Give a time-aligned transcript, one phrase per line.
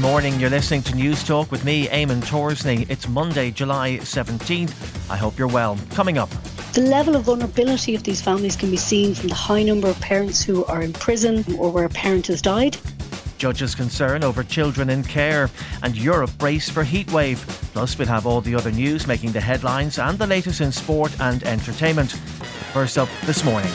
[0.00, 0.40] morning.
[0.40, 2.88] You're listening to Newstalk with me, Eamon Torsney.
[2.88, 5.10] It's Monday, July 17th.
[5.10, 5.78] I hope you're well.
[5.90, 6.30] Coming up.
[6.72, 10.00] The level of vulnerability of these families can be seen from the high number of
[10.00, 12.78] parents who are in prison or where a parent has died.
[13.36, 15.50] Judges' concern over children in care
[15.82, 17.38] and Europe brace for heatwave.
[17.72, 21.14] Plus, we'll have all the other news making the headlines and the latest in sport
[21.20, 22.12] and entertainment.
[22.72, 23.72] First up this morning.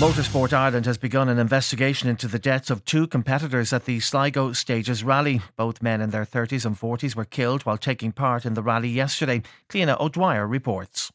[0.00, 4.52] Motorsport Ireland has begun an investigation into the deaths of two competitors at the Sligo
[4.52, 5.40] Stages Rally.
[5.56, 8.88] Both men in their 30s and 40s were killed while taking part in the rally
[8.88, 9.42] yesterday.
[9.68, 11.12] Cliona O'Dwyer reports.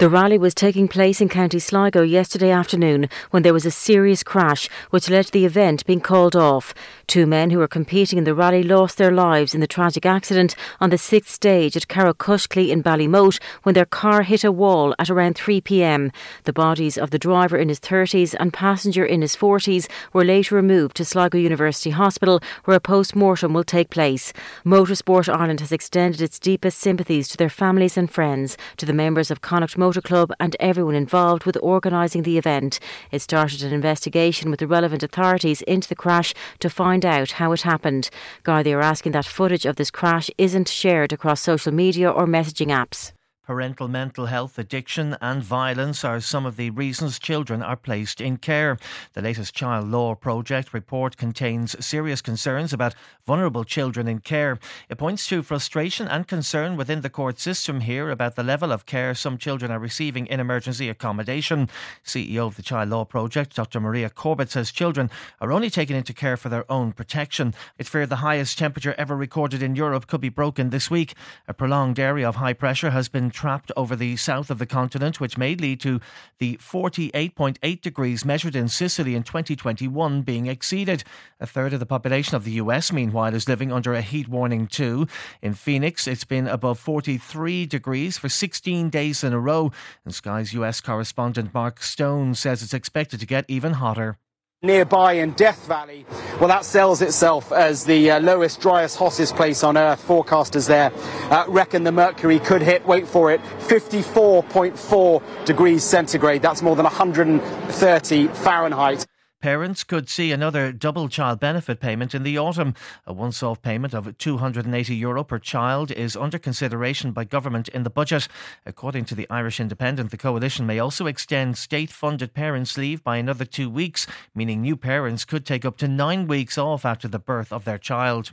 [0.00, 4.22] The rally was taking place in County Sligo yesterday afternoon when there was a serious
[4.22, 6.72] crash which led to the event being called off.
[7.06, 10.56] Two men who were competing in the rally lost their lives in the tragic accident
[10.80, 15.10] on the sixth stage at Carrowcushcley in Ballymote when their car hit a wall at
[15.10, 16.10] around 3 pm.
[16.44, 20.54] The bodies of the driver in his 30s and passenger in his 40s were later
[20.54, 24.32] removed to Sligo University Hospital where a post mortem will take place.
[24.64, 29.30] Motorsport Ireland has extended its deepest sympathies to their families and friends, to the members
[29.30, 32.78] of Connacht Motor Motor Club and everyone involved with organising the event.
[33.10, 37.50] It started an investigation with the relevant authorities into the crash to find out how
[37.50, 38.08] it happened.
[38.44, 42.68] Gardaí are asking that footage of this crash isn't shared across social media or messaging
[42.68, 43.10] apps.
[43.50, 48.36] Parental mental health, addiction, and violence are some of the reasons children are placed in
[48.36, 48.78] care.
[49.14, 52.94] The latest Child Law Project report contains serious concerns about
[53.26, 54.60] vulnerable children in care.
[54.88, 58.86] It points to frustration and concern within the court system here about the level of
[58.86, 61.68] care some children are receiving in emergency accommodation.
[62.04, 63.80] CEO of the Child Law Project, Dr.
[63.80, 67.52] Maria Corbett, says children are only taken into care for their own protection.
[67.78, 71.14] It's feared the highest temperature ever recorded in Europe could be broken this week.
[71.48, 75.18] A prolonged area of high pressure has been trapped over the south of the continent,
[75.18, 75.98] which may lead to
[76.40, 81.04] the 48.8 degrees measured in Sicily in 2021 being exceeded.
[81.40, 84.66] A third of the population of the US, meanwhile, is living under a heat warning
[84.66, 85.06] too.
[85.40, 89.72] In Phoenix, it's been above 43 degrees for 16 days in a row.
[90.04, 94.18] And Sky's US correspondent Mark Stone says it's expected to get even hotter
[94.62, 96.04] nearby in Death Valley.
[96.38, 100.06] Well, that sells itself as the uh, lowest, driest, hottest place on Earth.
[100.06, 100.92] Forecasters there
[101.32, 106.42] uh, reckon the mercury could hit, wait for it, 54.4 degrees centigrade.
[106.42, 109.06] That's more than 130 Fahrenheit.
[109.40, 112.74] Parents could see another double child benefit payment in the autumn.
[113.06, 117.82] A once off payment of €280 Euro per child is under consideration by government in
[117.82, 118.28] the budget.
[118.66, 123.16] According to the Irish Independent, the coalition may also extend state funded parents' leave by
[123.16, 127.18] another two weeks, meaning new parents could take up to nine weeks off after the
[127.18, 128.32] birth of their child.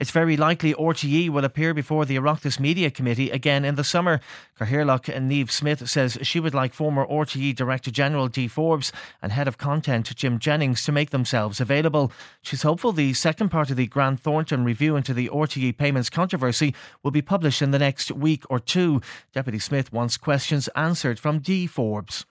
[0.00, 4.20] It's very likely RTE will appear before the Oireachtas Media Committee again in the summer.
[4.58, 8.92] Cathaoirleach Niamh Smyth says she would like former RTE Director General Dee Forbes
[9.22, 12.12] and Head of Content Jim Jennings to make themselves available.
[12.42, 16.74] She's hopeful the second part of the Grant Thornton review into the RTE payments controversy
[17.02, 19.00] will be published in the next week or two.
[19.32, 22.24] Deputy Smyth wants questions answered from Dee Forbes.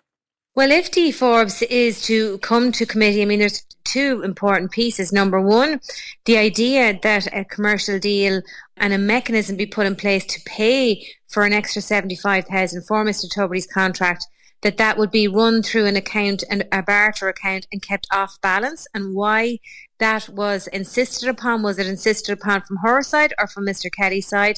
[0.58, 5.14] Well, if Dee Forbes is to come to committee, I mean, there's two important pieces.
[5.14, 5.80] Number one,
[6.26, 8.42] the idea that a commercial deal
[8.76, 13.30] and a mechanism be put in place to pay for an extra 75,000 for Mr.
[13.32, 14.26] Tubridy's contract,
[14.64, 18.42] that that would be run through an account and a barter account and kept off
[18.42, 19.60] balance and why
[20.00, 21.62] that was insisted upon.
[21.62, 23.92] Was it insisted upon from her side or from Mr.
[23.96, 24.58] Kelly's side?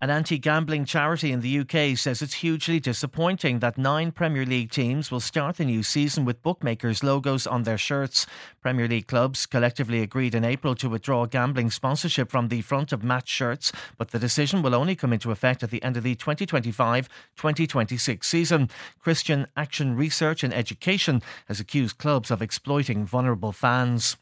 [0.00, 4.70] An anti gambling charity in the UK says it's hugely disappointing that nine Premier League
[4.70, 8.24] teams will start the new season with bookmakers' logos on their shirts.
[8.60, 13.02] Premier League clubs collectively agreed in April to withdraw gambling sponsorship from the front of
[13.02, 16.14] match shirts, but the decision will only come into effect at the end of the
[16.14, 18.70] 2025 2026 season.
[19.00, 24.16] Christian Action Research and Education has accused clubs of exploiting vulnerable fans.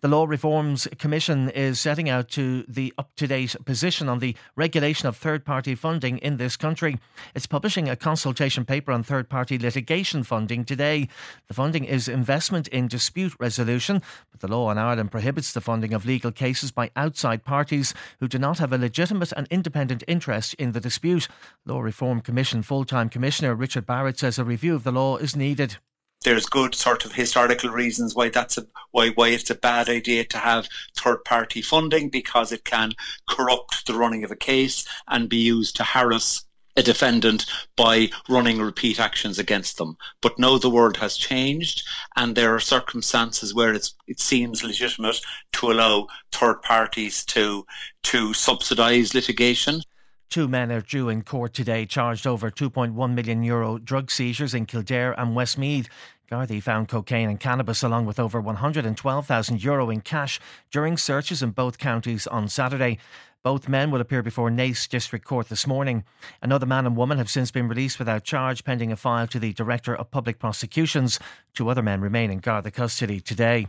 [0.00, 4.36] The Law Reforms Commission is setting out to the up to date position on the
[4.56, 6.98] regulation of third party funding in this country.
[7.34, 11.08] It's publishing a consultation paper on third party litigation funding today.
[11.48, 15.92] The funding is investment in dispute resolution, but the law in Ireland prohibits the funding
[15.92, 20.54] of legal cases by outside parties who do not have a legitimate and independent interest
[20.54, 21.28] in the dispute.
[21.66, 25.36] Law Reform Commission full time Commissioner Richard Barrett says a review of the law is
[25.36, 25.78] needed
[26.24, 30.24] there's good sort of historical reasons why that's a why why it's a bad idea
[30.24, 32.92] to have third party funding because it can
[33.28, 36.44] corrupt the running of a case and be used to harass
[36.78, 37.44] a defendant
[37.76, 39.96] by running repeat actions against them.
[40.22, 41.82] But no, the world has changed,
[42.14, 45.20] and there are circumstances where it seems legitimate
[45.54, 47.66] to allow third parties to
[48.04, 49.82] to subsidise litigation.
[50.30, 54.66] Two men are due in court today charged over 2.1 million euro drug seizures in
[54.66, 55.88] Kildare and Westmeath.
[56.30, 60.38] Gardaí found cocaine and cannabis along with over 112,000 euro in cash
[60.70, 62.98] during searches in both counties on Saturday.
[63.42, 66.04] Both men will appear before Naas District Court this morning.
[66.42, 69.54] Another man and woman have since been released without charge pending a file to the
[69.54, 71.18] Director of Public Prosecutions.
[71.54, 73.66] Two other men remain in Garda custody today.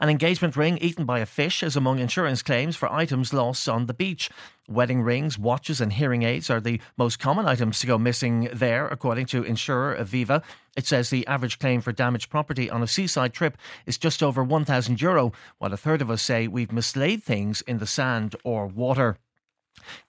[0.00, 3.86] An engagement ring eaten by a fish is among insurance claims for items lost on
[3.86, 4.30] the beach.
[4.68, 8.86] Wedding rings, watches, and hearing aids are the most common items to go missing there,
[8.88, 10.42] according to insurer Aviva.
[10.76, 14.44] It says the average claim for damaged property on a seaside trip is just over
[14.44, 18.66] €1,000, Euro, while a third of us say we've mislaid things in the sand or
[18.66, 19.16] water.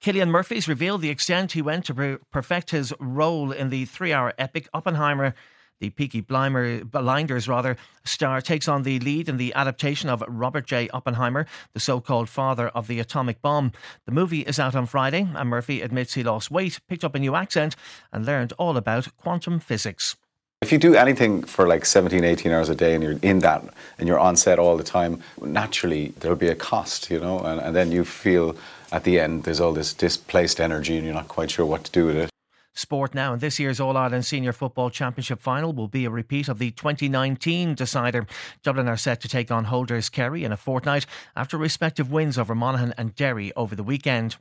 [0.02, 4.34] Cillian Murphy's revealed the extent he went to perfect his role in the three hour
[4.38, 5.34] epic Oppenheimer
[5.80, 10.90] the Peaky Blinders rather star takes on the lead in the adaptation of Robert J.
[10.90, 13.72] Oppenheimer, the so-called father of the atomic bomb.
[14.06, 17.20] The movie is out on Friday, and Murphy admits he lost weight, picked up a
[17.20, 17.76] new accent,
[18.12, 20.16] and learned all about quantum physics.
[20.64, 23.66] If you do anything for like 17, 18 hours a day and you're in that
[24.00, 27.60] and you're on set all the time, naturally there'll be a cost, you know, and,
[27.60, 28.56] and then you feel
[28.90, 31.92] at the end there's all this displaced energy and you're not quite sure what to
[31.92, 32.30] do with it.
[32.76, 36.48] Sport now, and this year's All Ireland Senior Football Championship final will be a repeat
[36.48, 38.26] of the 2019 decider.
[38.64, 41.06] Dublin are set to take on holders Kerry in a fortnight
[41.36, 44.38] after respective wins over Monaghan and Derry over the weekend.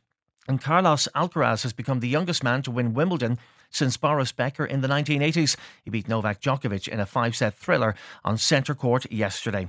[0.48, 3.38] And Carlos Alcaraz has become the youngest man to win Wimbledon
[3.70, 5.56] since Boris Becker in the 1980s.
[5.84, 7.94] He beat Novak Djokovic in a five set thriller
[8.24, 9.68] on centre court yesterday.